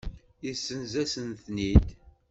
Yessenz-asen-ten-id. 0.45 1.87